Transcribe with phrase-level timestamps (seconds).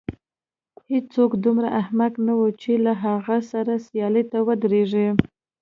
[0.91, 5.07] هېڅوک دومره احمق نه و چې له هغه سره سیالۍ ته ودرېږي.